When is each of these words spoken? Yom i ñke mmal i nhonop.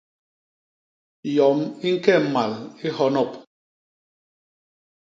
Yom 1.35 1.59
i 1.87 1.87
ñke 1.95 2.13
mmal 2.23 2.51
i 2.85 2.87
nhonop. 2.95 3.31